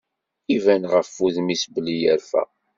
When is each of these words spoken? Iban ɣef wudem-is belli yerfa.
Iban 0.55 0.83
ɣef 0.93 1.09
wudem-is 1.21 1.63
belli 1.73 1.95
yerfa. 2.01 2.43